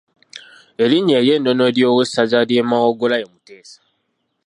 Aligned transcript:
Erinnya 0.83 1.15
ery’ennono 1.19 1.63
ery’owessaza 1.69 2.39
ly’e 2.49 2.63
Mawogola 2.69 3.15
ye 3.21 3.27
Muteesa. 3.31 3.77